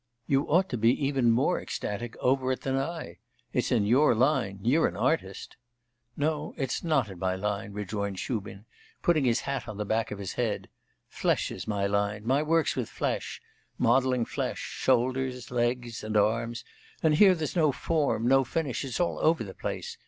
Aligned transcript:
'You 0.25 0.47
ought 0.47 0.67
to 0.69 0.77
be 0.79 0.91
even 1.05 1.29
more 1.29 1.61
ecstatic 1.61 2.17
over 2.17 2.51
it 2.51 2.61
than 2.61 2.75
I. 2.75 3.19
It's 3.53 3.71
in 3.71 3.85
your 3.85 4.15
line: 4.15 4.57
you're 4.63 4.87
an 4.87 4.97
artist.' 4.97 5.57
'No; 6.17 6.55
it's 6.57 6.83
not 6.83 7.11
in 7.11 7.19
my 7.19 7.35
line,' 7.35 7.73
rejoined 7.73 8.17
Shubin, 8.17 8.65
putting 9.03 9.25
his 9.25 9.41
hat 9.41 9.67
on 9.67 9.77
the 9.77 9.85
back 9.85 10.09
of 10.09 10.17
his 10.17 10.33
head. 10.33 10.69
'Flesh 11.07 11.51
is 11.51 11.67
my 11.67 11.85
line; 11.85 12.25
my 12.25 12.41
work's 12.41 12.75
with 12.75 12.89
flesh 12.89 13.43
modelling 13.77 14.25
flesh, 14.25 14.57
shoulders, 14.57 15.51
legs, 15.51 16.03
and 16.03 16.17
arms, 16.17 16.65
and 17.03 17.13
here 17.17 17.35
there's 17.35 17.55
no 17.55 17.71
form, 17.71 18.27
no 18.27 18.43
finish; 18.43 18.83
it's 18.83 18.99
all 18.99 19.19
over 19.19 19.43
the 19.43 19.53
place.... 19.53 19.99